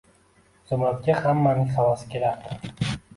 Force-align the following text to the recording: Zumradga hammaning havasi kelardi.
Zumradga 0.69 1.17
hammaning 1.25 1.69
havasi 1.75 2.09
kelardi. 2.15 2.73